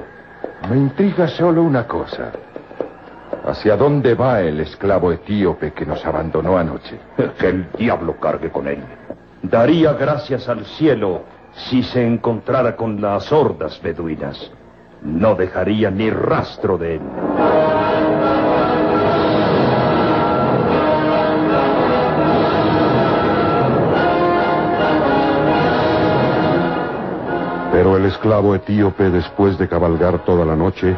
Me 0.69 0.77
intriga 0.77 1.27
solo 1.27 1.63
una 1.63 1.87
cosa. 1.87 2.31
¿Hacia 3.45 3.77
dónde 3.77 4.15
va 4.15 4.41
el 4.41 4.59
esclavo 4.59 5.11
etíope 5.11 5.71
que 5.71 5.85
nos 5.85 6.05
abandonó 6.05 6.57
anoche? 6.57 6.99
Que 7.39 7.49
el 7.49 7.71
diablo 7.77 8.19
cargue 8.19 8.49
con 8.49 8.67
él. 8.67 8.83
Daría 9.41 9.93
gracias 9.93 10.49
al 10.49 10.65
cielo 10.65 11.23
si 11.53 11.83
se 11.83 12.05
encontrara 12.05 12.75
con 12.75 12.99
las 13.01 13.31
hordas 13.31 13.79
beduinas. 13.81 14.51
No 15.01 15.35
dejaría 15.35 15.91
ni 15.91 16.09
rastro 16.09 16.77
de 16.77 16.95
él. 16.95 17.01
Pero 27.77 27.95
el 27.95 28.05
esclavo 28.05 28.55
etíope, 28.55 29.11
después 29.11 29.55
de 29.59 29.67
cabalgar 29.67 30.25
toda 30.25 30.43
la 30.43 30.55
noche, 30.55 30.97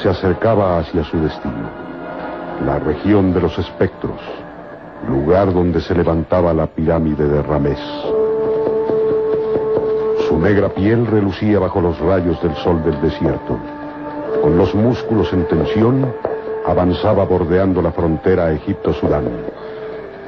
se 0.00 0.08
acercaba 0.08 0.78
hacia 0.78 1.02
su 1.02 1.18
destino, 1.18 1.68
la 2.64 2.78
región 2.78 3.34
de 3.34 3.40
los 3.40 3.58
espectros, 3.58 4.20
lugar 5.08 5.52
donde 5.52 5.80
se 5.80 5.96
levantaba 5.96 6.54
la 6.54 6.68
pirámide 6.68 7.26
de 7.26 7.42
Ramés. 7.42 7.80
Su 10.28 10.38
negra 10.38 10.68
piel 10.68 11.08
relucía 11.08 11.58
bajo 11.58 11.80
los 11.80 11.98
rayos 11.98 12.40
del 12.40 12.54
sol 12.54 12.84
del 12.84 13.00
desierto. 13.00 13.58
Con 14.42 14.56
los 14.56 14.72
músculos 14.76 15.32
en 15.32 15.48
tensión, 15.48 16.14
avanzaba 16.64 17.24
bordeando 17.24 17.82
la 17.82 17.90
frontera 17.90 18.52
Egipto-Sudán, 18.52 19.24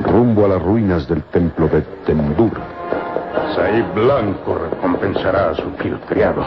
rumbo 0.01 0.45
a 0.45 0.49
las 0.49 0.61
ruinas 0.61 1.07
del 1.07 1.23
templo 1.23 1.69
de 1.69 1.83
Tendur. 2.05 2.74
Saí 3.55 3.83
Blanco 3.95 4.59
recompensará 4.59 5.51
a 5.51 5.55
su 5.55 5.71
fiel 5.73 6.01
criado. 6.09 6.43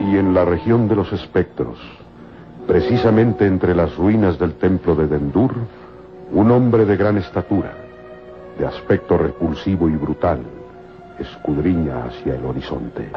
Y 0.00 0.16
en 0.16 0.32
la 0.32 0.46
región 0.46 0.88
de 0.88 0.96
los 0.96 1.12
espectros, 1.12 1.78
precisamente 2.66 3.46
entre 3.46 3.74
las 3.74 3.94
ruinas 3.96 4.38
del 4.38 4.54
templo 4.54 4.94
de 4.94 5.06
Dendur, 5.06 5.54
un 6.32 6.50
hombre 6.50 6.86
de 6.86 6.96
gran 6.96 7.18
estatura, 7.18 7.72
de 8.58 8.66
aspecto 8.66 9.18
repulsivo 9.18 9.88
y 9.90 9.96
brutal, 9.96 10.40
escudriña 11.18 12.04
hacia 12.04 12.36
el 12.36 12.44
horizonte. 12.46 13.10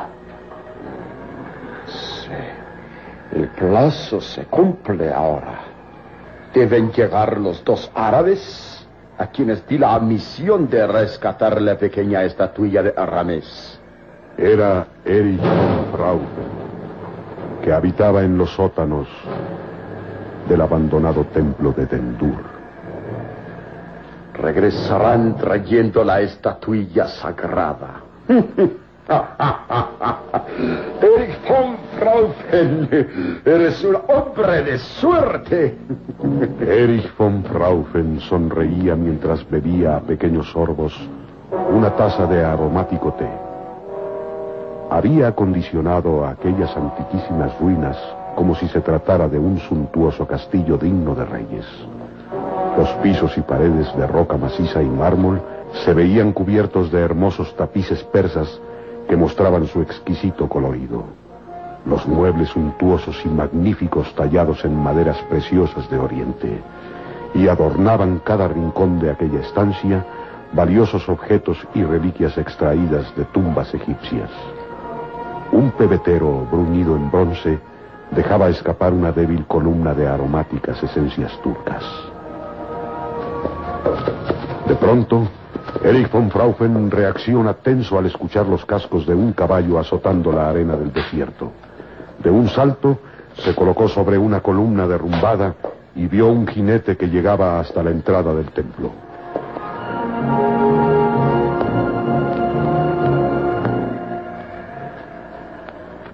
El 3.31 3.47
plazo 3.49 4.19
se 4.19 4.45
cumple 4.45 5.11
ahora. 5.11 5.61
Deben 6.53 6.91
llegar 6.91 7.37
los 7.37 7.63
dos 7.63 7.89
árabes 7.95 8.85
a 9.17 9.27
quienes 9.27 9.65
di 9.67 9.77
la 9.77 9.97
misión 9.99 10.69
de 10.69 10.85
rescatar 10.85 11.61
la 11.61 11.77
pequeña 11.77 12.23
estatuilla 12.23 12.83
de 12.83 12.93
Arames. 12.97 13.79
Era 14.37 14.87
Erich 15.05 15.41
von 15.97 16.21
que 17.61 17.71
habitaba 17.71 18.23
en 18.23 18.37
los 18.37 18.49
sótanos 18.49 19.07
del 20.49 20.61
abandonado 20.61 21.25
templo 21.25 21.71
de 21.71 21.85
Dendur. 21.85 22.43
Regresarán 24.33 25.37
trayendo 25.37 26.03
la 26.03 26.21
estatuilla 26.21 27.07
sagrada. 27.07 28.01
Erich 31.01 31.37
von 31.47 31.77
Fraufen, 31.97 32.89
eres 33.45 33.83
un 33.83 33.97
hombre 34.07 34.63
de 34.63 34.77
suerte. 34.77 35.75
Erich 36.61 37.11
von 37.17 37.43
Fraufen 37.43 38.19
sonreía 38.21 38.95
mientras 38.95 39.49
bebía 39.49 39.97
a 39.97 40.01
pequeños 40.01 40.51
sorbos 40.51 40.93
una 41.71 41.89
taza 41.95 42.25
de 42.27 42.43
aromático 42.43 43.13
té. 43.13 43.29
Había 44.89 45.27
acondicionado 45.27 46.25
aquellas 46.25 46.75
antiquísimas 46.75 47.57
ruinas 47.59 47.97
como 48.35 48.55
si 48.55 48.67
se 48.67 48.81
tratara 48.81 49.27
de 49.27 49.39
un 49.39 49.59
suntuoso 49.59 50.25
castillo 50.27 50.77
digno 50.77 51.15
de 51.15 51.25
reyes. 51.25 51.65
Los 52.77 52.89
pisos 53.03 53.37
y 53.37 53.41
paredes 53.41 53.93
de 53.97 54.07
roca 54.07 54.37
maciza 54.37 54.81
y 54.81 54.87
mármol 54.87 55.41
se 55.85 55.93
veían 55.93 56.31
cubiertos 56.31 56.91
de 56.91 57.01
hermosos 57.01 57.55
tapices 57.55 58.03
persas 58.05 58.61
que 59.11 59.17
mostraban 59.17 59.67
su 59.67 59.81
exquisito 59.81 60.47
colorido. 60.47 61.03
Los 61.85 62.07
muebles 62.07 62.47
suntuosos 62.47 63.21
y 63.25 63.27
magníficos 63.27 64.15
tallados 64.15 64.63
en 64.63 64.73
maderas 64.73 65.17
preciosas 65.23 65.89
de 65.89 65.97
Oriente 65.97 66.61
y 67.33 67.49
adornaban 67.49 68.21
cada 68.23 68.47
rincón 68.47 69.01
de 69.01 69.11
aquella 69.11 69.41
estancia 69.41 70.05
valiosos 70.53 71.09
objetos 71.09 71.57
y 71.73 71.83
reliquias 71.83 72.37
extraídas 72.37 73.13
de 73.17 73.25
tumbas 73.25 73.73
egipcias. 73.73 74.29
Un 75.51 75.71
pebetero 75.71 76.47
bruñido 76.49 76.95
en 76.95 77.11
bronce 77.11 77.59
dejaba 78.11 78.47
escapar 78.47 78.93
una 78.93 79.11
débil 79.11 79.45
columna 79.45 79.93
de 79.93 80.07
aromáticas 80.07 80.81
esencias 80.81 81.37
turcas. 81.41 81.83
De 84.69 84.75
pronto, 84.75 85.27
Erich 85.79 86.11
von 86.11 86.29
Fraufen 86.29 86.91
reacciona 86.91 87.53
tenso 87.53 87.97
al 87.97 88.05
escuchar 88.05 88.45
los 88.45 88.65
cascos 88.65 89.05
de 89.07 89.15
un 89.15 89.33
caballo 89.33 89.79
azotando 89.79 90.31
la 90.31 90.49
arena 90.49 90.75
del 90.75 90.91
desierto. 90.91 91.51
De 92.19 92.29
un 92.29 92.49
salto, 92.49 92.99
se 93.37 93.55
colocó 93.55 93.87
sobre 93.87 94.17
una 94.17 94.41
columna 94.41 94.85
derrumbada 94.85 95.55
y 95.95 96.07
vio 96.07 96.27
un 96.27 96.45
jinete 96.45 96.97
que 96.97 97.07
llegaba 97.07 97.59
hasta 97.59 97.81
la 97.81 97.89
entrada 97.89 98.33
del 98.35 98.51
templo. 98.51 98.91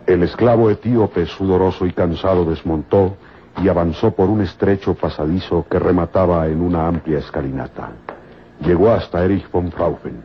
El 0.06 0.24
esclavo 0.24 0.70
etíope, 0.70 1.26
sudoroso 1.26 1.86
y 1.86 1.92
cansado, 1.92 2.46
desmontó 2.46 3.18
y 3.62 3.68
avanzó 3.68 4.12
por 4.12 4.30
un 4.30 4.42
estrecho 4.42 4.94
pasadizo 4.94 5.66
que 5.70 5.80
remataba 5.80 6.48
en 6.48 6.62
una 6.62 6.88
amplia 6.88 7.20
escalinata. 7.20 7.92
Llegó 8.62 8.92
hasta 8.92 9.24
Erich 9.24 9.50
von 9.52 9.72
Fraufen 9.72 10.22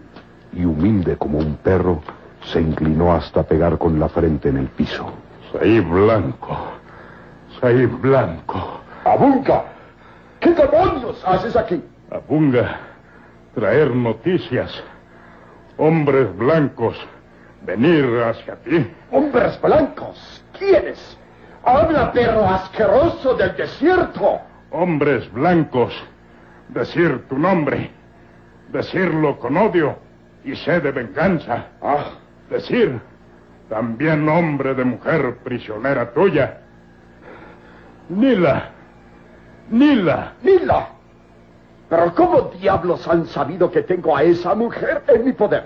y, 0.53 0.65
humilde 0.65 1.17
como 1.17 1.39
un 1.39 1.57
perro, 1.57 2.03
se 2.45 2.61
inclinó 2.61 3.12
hasta 3.12 3.43
pegar 3.43 3.79
con 3.79 4.01
la 4.01 4.09
frente 4.09 4.49
en 4.49 4.57
el 4.57 4.69
piso. 4.69 5.12
Saí 5.53 5.81
Blanco. 5.81 6.57
Saí 7.61 7.87
Blanco. 7.87 8.81
Abunga, 9.05 9.65
¿qué 10.41 10.51
demonios 10.51 11.23
haces 11.25 11.57
aquí? 11.57 11.83
Abunga, 12.11 12.79
traer 13.55 13.95
noticias. 13.95 14.83
Hombres 15.77 16.37
blancos, 16.37 16.97
venir 17.62 18.05
hacia 18.23 18.57
ti. 18.57 18.91
Hombres 19.11 19.61
blancos, 19.61 20.45
¿quiénes? 20.59 21.19
Habla, 21.65 22.12
perro 22.12 22.47
asqueroso 22.47 23.35
del 23.35 23.57
desierto. 23.57 24.41
Hombres 24.71 25.31
blancos, 25.33 25.95
decir 26.69 27.25
tu 27.29 27.39
nombre. 27.39 27.91
Decirlo 28.73 29.38
con 29.38 29.57
odio 29.57 29.97
y 30.45 30.57
sed 30.57 30.83
de 30.83 30.93
venganza. 30.93 31.67
Ah, 31.83 32.12
Decir, 32.50 33.00
También 33.69 34.29
hombre 34.29 34.75
de 34.75 34.85
mujer 34.85 35.38
prisionera 35.45 36.12
tuya. 36.12 36.59
Nila. 38.11 38.71
Nila. 39.71 40.33
Nila. 40.43 40.88
Pero 41.88 42.14
¿cómo 42.14 42.43
diablos 42.61 43.07
han 43.09 43.26
sabido 43.26 43.71
que 43.71 43.83
tengo 43.83 44.17
a 44.17 44.23
esa 44.23 44.55
mujer 44.55 45.02
en 45.09 45.25
mi 45.25 45.33
poder? 45.33 45.64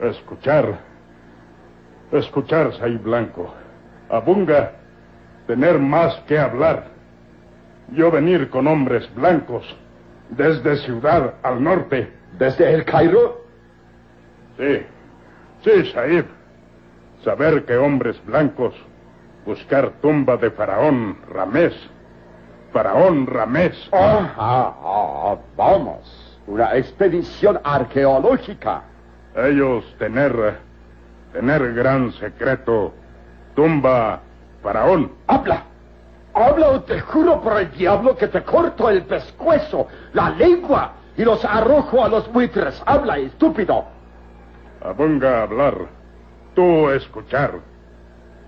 Escuchar. 0.00 0.78
Escuchar, 2.10 2.72
Say 2.78 2.96
Blanco. 2.96 3.52
Abunga, 4.08 4.72
tener 5.46 5.78
más 5.78 6.14
que 6.26 6.38
hablar. 6.38 6.84
Yo 7.92 8.10
venir 8.10 8.48
con 8.48 8.66
hombres 8.66 9.08
blancos 9.14 9.64
desde 10.36 10.76
ciudad 10.78 11.34
al 11.42 11.62
norte. 11.62 12.12
¿Desde 12.38 12.72
el 12.72 12.84
Cairo? 12.84 13.44
Sí, 14.56 14.82
sí, 15.64 15.92
Saib. 15.92 16.26
Saber 17.24 17.64
que 17.64 17.76
hombres 17.76 18.20
blancos 18.26 18.74
buscar 19.44 19.90
tumba 20.00 20.36
de 20.36 20.50
Faraón 20.50 21.18
Ramés. 21.28 21.74
Faraón 22.72 23.26
Ramés. 23.26 23.76
Ah, 23.92 24.32
ah, 24.36 24.74
ah, 24.82 25.36
vamos. 25.56 26.40
Una 26.46 26.74
expedición 26.76 27.60
arqueológica. 27.62 28.82
Ellos 29.36 29.84
tener, 29.98 30.58
tener 31.32 31.74
gran 31.74 32.12
secreto. 32.12 32.92
Tumba 33.54 34.20
Faraón. 34.62 35.12
Habla. 35.26 35.64
Habla 36.34 36.68
o 36.68 36.80
te 36.82 37.00
juro 37.00 37.40
por 37.42 37.58
el 37.60 37.70
diablo 37.72 38.16
que 38.16 38.28
te 38.28 38.42
corto 38.42 38.88
el 38.88 39.02
pescuezo, 39.02 39.86
la 40.14 40.30
lengua 40.30 40.92
y 41.16 41.24
los 41.24 41.44
arrojo 41.44 42.02
a 42.02 42.08
los 42.08 42.30
buitres. 42.32 42.82
Habla, 42.86 43.18
estúpido. 43.18 43.84
Abunga 44.82 45.40
a 45.40 45.42
hablar. 45.42 45.74
Tú 46.54 46.88
escuchar. 46.90 47.52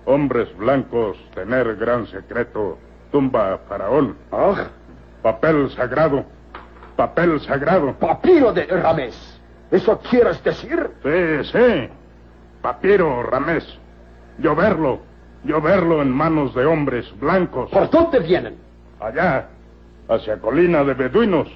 Hombres 0.05 0.55
blancos 0.57 1.17
tener 1.33 1.75
gran 1.75 2.07
secreto. 2.07 2.77
Tumba 3.11 3.59
Faraón. 3.69 4.17
Ah, 4.31 4.65
Papel 5.21 5.69
sagrado. 5.71 6.25
Papel 6.95 7.39
sagrado. 7.41 7.93
papiro 7.93 8.51
de 8.53 8.65
Ramés. 8.65 9.39
¿Eso 9.71 9.99
quieres 10.09 10.43
decir? 10.43 10.91
Sí, 11.03 11.51
sí. 11.51 11.89
Papiro 12.61 13.23
Ramés. 13.23 13.65
Yo 14.39 14.55
verlo. 14.55 14.99
Yo 15.45 15.61
verlo 15.61 16.01
en 16.01 16.11
manos 16.11 16.55
de 16.55 16.65
hombres 16.65 17.05
blancos. 17.19 17.69
¿Por 17.69 17.89
dónde 17.89 18.19
vienen? 18.19 18.57
Allá. 18.99 19.47
Hacia 20.09 20.37
colina 20.39 20.83
de 20.83 20.93
beduinos. 20.95 21.47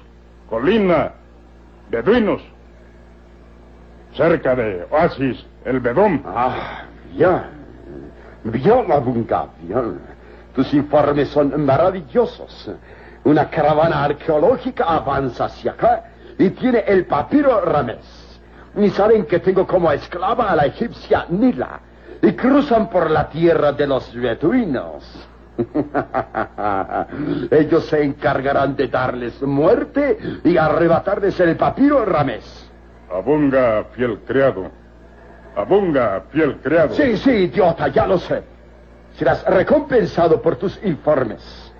Colina. 0.48 1.12
Beduinos. 1.90 2.40
Cerca 4.14 4.54
de 4.54 4.86
Oasis, 4.90 5.44
el 5.64 5.80
Bedón. 5.80 6.22
Ah, 6.24 6.84
bien. 7.12 7.42
Bien, 8.44 8.90
Abunga, 8.90 9.46
bien. 9.60 10.00
Tus 10.54 10.72
informes 10.74 11.28
son 11.28 11.64
maravillosos. 11.64 12.70
Una 13.24 13.48
caravana 13.50 14.04
arqueológica 14.04 14.84
avanza 14.84 15.44
hacia 15.44 15.72
acá 15.72 16.04
y 16.38 16.50
tiene 16.50 16.84
el 16.86 17.06
papiro 17.06 17.60
Ramés. 17.60 18.40
Y 18.76 18.88
saben 18.90 19.26
que 19.26 19.40
tengo 19.40 19.66
como 19.66 19.90
esclava 19.92 20.50
a 20.50 20.56
la 20.56 20.66
egipcia 20.66 21.26
Nila. 21.28 21.80
Y 22.22 22.32
cruzan 22.32 22.90
por 22.90 23.10
la 23.10 23.28
tierra 23.28 23.72
de 23.72 23.86
los 23.86 24.14
beduinos. 24.14 25.28
Ellos 27.50 27.86
se 27.86 28.02
encargarán 28.02 28.76
de 28.76 28.88
darles 28.88 29.40
muerte 29.42 30.18
y 30.44 30.56
arrebatarles 30.56 31.38
el 31.40 31.56
papiro 31.56 32.04
Ramés. 32.04 32.70
Abunga, 33.12 33.84
fiel 33.92 34.20
criado. 34.26 34.70
Abunga, 35.56 36.22
fiel 36.30 36.56
criado. 36.62 36.94
Sí, 36.94 37.16
sí, 37.16 37.30
idiota, 37.30 37.88
ya 37.88 38.06
lo 38.06 38.18
sé. 38.18 38.42
Serás 39.16 39.44
recompensado 39.44 40.40
por 40.40 40.56
tus 40.56 40.78
informes. 40.84 41.72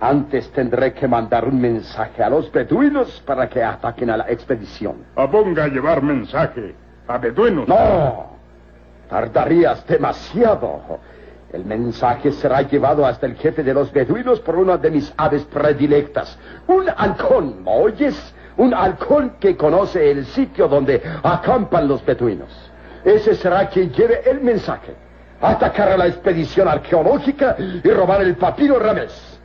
Antes 0.00 0.50
tendré 0.52 0.92
que 0.92 1.08
mandar 1.08 1.46
un 1.46 1.58
mensaje 1.58 2.22
a 2.22 2.28
los 2.28 2.52
beduinos 2.52 3.22
para 3.24 3.48
que 3.48 3.64
ataquen 3.64 4.10
a 4.10 4.18
la 4.18 4.30
expedición. 4.30 4.96
Abunga 5.16 5.68
llevar 5.68 6.02
mensaje 6.02 6.74
a 7.08 7.16
beduinos. 7.16 7.66
No, 7.66 8.35
tardarías 9.08 9.86
demasiado. 9.86 11.00
El 11.52 11.64
mensaje 11.64 12.32
será 12.32 12.62
llevado 12.62 13.06
hasta 13.06 13.26
el 13.26 13.36
jefe 13.36 13.62
de 13.62 13.72
los 13.72 13.92
beduinos 13.92 14.40
por 14.40 14.56
una 14.56 14.76
de 14.76 14.90
mis 14.90 15.12
aves 15.16 15.44
predilectas. 15.44 16.38
Un 16.66 16.86
halcón, 16.94 17.62
¿me 17.62 17.70
oyes? 17.70 18.34
Un 18.56 18.74
halcón 18.74 19.36
que 19.38 19.56
conoce 19.56 20.10
el 20.10 20.26
sitio 20.26 20.66
donde 20.66 21.02
acampan 21.22 21.86
los 21.86 22.04
beduinos. 22.04 22.50
Ese 23.04 23.34
será 23.34 23.68
quien 23.68 23.92
lleve 23.92 24.28
el 24.28 24.40
mensaje. 24.40 24.94
Atacar 25.40 25.90
a 25.90 25.96
la 25.96 26.06
expedición 26.08 26.66
arqueológica 26.66 27.56
y 27.58 27.88
robar 27.90 28.22
el 28.22 28.36
papiro 28.36 28.78
Ramés. 28.78 29.38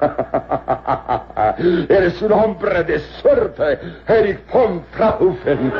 Eres 1.88 2.22
un 2.22 2.32
hombre 2.32 2.82
de 2.84 2.98
suerte, 2.98 3.78
Eric 4.08 4.50
von 4.52 4.82
Fraufen. 4.92 5.72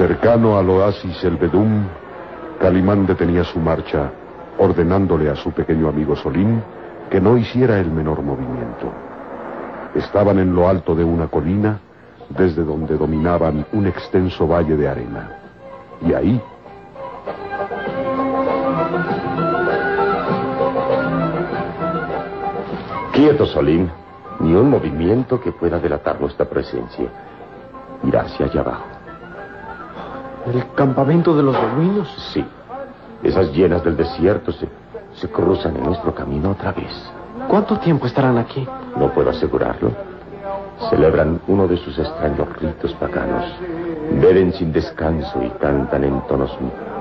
Cercano 0.00 0.56
al 0.56 0.70
oasis 0.70 1.22
El 1.24 1.36
Bedum, 1.36 1.84
Calimán 2.58 3.04
detenía 3.04 3.44
su 3.44 3.58
marcha, 3.58 4.10
ordenándole 4.56 5.28
a 5.28 5.36
su 5.36 5.52
pequeño 5.52 5.90
amigo 5.90 6.16
Solín 6.16 6.62
que 7.10 7.20
no 7.20 7.36
hiciera 7.36 7.78
el 7.78 7.90
menor 7.90 8.22
movimiento. 8.22 8.90
Estaban 9.94 10.38
en 10.38 10.54
lo 10.54 10.66
alto 10.66 10.94
de 10.94 11.04
una 11.04 11.26
colina, 11.26 11.80
desde 12.30 12.64
donde 12.64 12.96
dominaban 12.96 13.66
un 13.74 13.86
extenso 13.86 14.48
valle 14.48 14.74
de 14.74 14.88
arena. 14.88 15.36
Y 16.00 16.14
ahí, 16.14 16.42
Quieto, 23.12 23.44
Solín. 23.44 23.90
Ni 24.38 24.54
un 24.54 24.70
movimiento 24.70 25.38
que 25.38 25.52
pueda 25.52 25.78
delatar 25.78 26.18
nuestra 26.18 26.48
presencia. 26.48 27.06
Irá 28.02 28.22
hacia 28.22 28.46
allá 28.46 28.60
abajo. 28.62 28.89
¿El 30.46 30.72
campamento 30.74 31.36
de 31.36 31.42
los 31.42 31.54
beduinos? 31.60 32.08
Sí. 32.32 32.44
Esas 33.22 33.52
llenas 33.52 33.84
del 33.84 33.96
desierto 33.96 34.52
se, 34.52 34.66
se 35.14 35.28
cruzan 35.28 35.76
en 35.76 35.84
nuestro 35.84 36.14
camino 36.14 36.52
otra 36.52 36.72
vez. 36.72 36.92
¿Cuánto 37.48 37.78
tiempo 37.78 38.06
estarán 38.06 38.38
aquí? 38.38 38.66
No 38.96 39.12
puedo 39.12 39.30
asegurarlo. 39.30 39.90
Celebran 40.88 41.40
uno 41.46 41.68
de 41.68 41.76
sus 41.76 41.98
extraños 41.98 42.48
ritos 42.58 42.94
paganos. 42.94 43.44
Beben 44.12 44.52
sin 44.54 44.72
descanso 44.72 45.42
y 45.42 45.50
cantan 45.60 46.04
en 46.04 46.20
tonos 46.26 46.56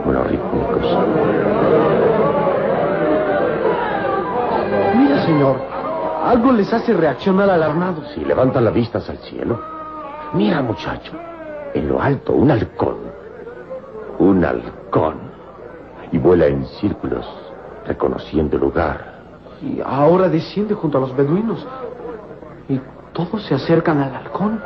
monorítmicos. 0.05 0.85
Mira, 4.97 5.25
señor. 5.25 5.55
Algo 6.25 6.51
les 6.51 6.71
hace 6.73 6.93
reaccionar 6.93 7.49
alarmados. 7.49 8.09
Si 8.13 8.25
levantan 8.25 8.65
la 8.65 8.71
vista 8.71 8.97
hacia 8.97 9.13
el 9.13 9.19
cielo. 9.19 9.59
Mira, 10.33 10.61
muchacho. 10.61 11.13
En 11.73 11.87
lo 11.87 12.01
alto, 12.01 12.33
un 12.33 12.51
halcón. 12.51 12.97
Un 14.19 14.45
halcón. 14.45 15.15
Y 16.11 16.17
vuela 16.17 16.47
en 16.47 16.65
círculos, 16.65 17.25
reconociendo 17.85 18.55
el 18.55 18.61
lugar. 18.63 19.19
Y 19.61 19.81
ahora 19.83 20.29
desciende 20.29 20.73
junto 20.73 20.97
a 20.97 21.01
los 21.01 21.15
beduinos. 21.15 21.65
Y 22.67 22.79
todos 23.13 23.43
se 23.43 23.55
acercan 23.55 24.01
al 24.01 24.15
halcón. 24.15 24.61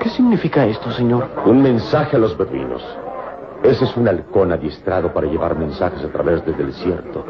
¿Qué 0.00 0.08
significa 0.10 0.66
esto, 0.66 0.90
señor? 0.92 1.28
Un 1.44 1.62
mensaje 1.62 2.16
a 2.16 2.18
los 2.18 2.36
beduinos. 2.36 2.82
Ese 3.62 3.84
es 3.84 3.96
un 3.96 4.06
halcón 4.06 4.52
adiestrado 4.52 5.12
para 5.12 5.26
llevar 5.26 5.58
mensajes 5.58 6.04
a 6.04 6.08
través 6.08 6.44
del 6.44 6.56
desierto. 6.56 7.24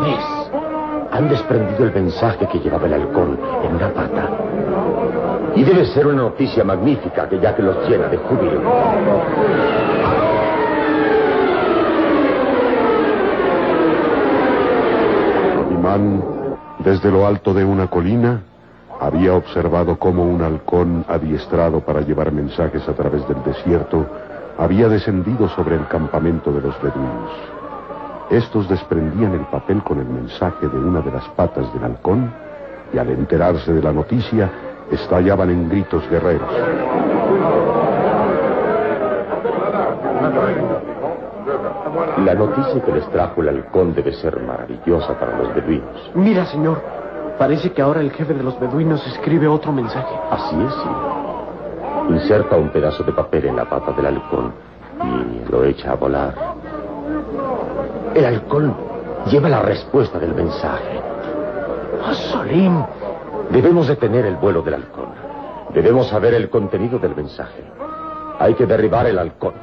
¿Ves? 0.00 0.57
Han 1.18 1.28
desprendido 1.28 1.84
el 1.84 1.92
mensaje 1.92 2.46
que 2.46 2.60
llevaba 2.60 2.86
el 2.86 2.94
halcón 2.94 3.36
en 3.64 3.74
una 3.74 3.92
pata. 3.92 4.28
Y 5.56 5.64
debe 5.64 5.84
ser 5.86 6.06
una 6.06 6.22
noticia 6.22 6.62
magnífica 6.62 7.28
que 7.28 7.40
ya 7.40 7.56
que 7.56 7.62
los 7.62 7.88
llena 7.88 8.06
de 8.06 8.18
júbilo. 8.18 8.62
Calimán, 15.56 16.22
desde 16.84 17.10
lo 17.10 17.26
alto 17.26 17.52
de 17.52 17.64
una 17.64 17.88
colina, 17.88 18.42
había 19.00 19.34
observado 19.34 19.98
cómo 19.98 20.22
un 20.22 20.40
halcón 20.40 21.04
adiestrado 21.08 21.80
para 21.80 22.00
llevar 22.02 22.30
mensajes 22.30 22.88
a 22.88 22.92
través 22.92 23.26
del 23.26 23.42
desierto 23.42 24.06
había 24.56 24.88
descendido 24.88 25.48
sobre 25.48 25.74
el 25.74 25.88
campamento 25.88 26.52
de 26.52 26.60
los 26.60 26.80
beduinos. 26.80 27.57
Estos 28.30 28.68
desprendían 28.68 29.32
el 29.32 29.46
papel 29.46 29.82
con 29.82 29.98
el 29.98 30.06
mensaje 30.06 30.68
de 30.68 30.78
una 30.78 31.00
de 31.00 31.10
las 31.10 31.26
patas 31.30 31.72
del 31.72 31.84
halcón 31.84 32.30
y 32.92 32.98
al 32.98 33.08
enterarse 33.08 33.72
de 33.72 33.82
la 33.82 33.92
noticia 33.92 34.50
estallaban 34.90 35.50
en 35.50 35.68
gritos 35.68 36.08
guerreros. 36.10 36.50
La 42.24 42.34
noticia 42.34 42.82
que 42.82 42.92
les 42.92 43.08
trajo 43.10 43.40
el 43.40 43.48
halcón 43.48 43.94
debe 43.94 44.12
ser 44.12 44.38
maravillosa 44.42 45.18
para 45.18 45.38
los 45.38 45.54
beduinos. 45.54 46.10
Mira, 46.14 46.44
señor. 46.46 46.82
Parece 47.38 47.72
que 47.72 47.80
ahora 47.80 48.00
el 48.00 48.10
jefe 48.10 48.34
de 48.34 48.42
los 48.42 48.58
beduinos 48.58 49.06
escribe 49.06 49.46
otro 49.46 49.72
mensaje. 49.72 50.12
Así 50.30 50.56
es, 50.60 50.72
sí. 50.74 50.88
Inserta 52.14 52.56
un 52.56 52.70
pedazo 52.70 53.04
de 53.04 53.12
papel 53.12 53.46
en 53.46 53.56
la 53.56 53.64
pata 53.64 53.92
del 53.92 54.06
halcón 54.06 54.52
y 55.02 55.50
lo 55.50 55.64
echa 55.64 55.92
a 55.92 55.94
volar. 55.94 56.47
El 58.14 58.24
halcón 58.24 58.74
lleva 59.30 59.48
la 59.48 59.62
respuesta 59.62 60.18
del 60.18 60.34
mensaje. 60.34 61.00
¡Ah, 62.04 62.14
Solim! 62.14 62.84
Debemos 63.50 63.88
detener 63.88 64.26
el 64.26 64.36
vuelo 64.36 64.62
del 64.62 64.74
halcón. 64.74 65.08
Debemos 65.74 66.08
saber 66.08 66.34
el 66.34 66.50
contenido 66.50 66.98
del 66.98 67.14
mensaje. 67.14 67.62
Hay 68.38 68.54
que 68.54 68.66
derribar 68.66 69.06
el 69.06 69.18
halcón. 69.18 69.54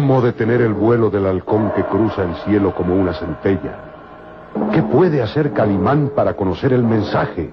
¿Cómo 0.00 0.22
detener 0.22 0.62
el 0.62 0.72
vuelo 0.72 1.10
del 1.10 1.26
halcón 1.26 1.72
que 1.76 1.84
cruza 1.84 2.22
el 2.22 2.34
cielo 2.36 2.74
como 2.74 2.94
una 2.94 3.12
centella? 3.12 3.76
¿Qué 4.72 4.82
puede 4.82 5.20
hacer 5.20 5.52
Calimán 5.52 6.12
para 6.16 6.32
conocer 6.32 6.72
el 6.72 6.82
mensaje? 6.82 7.50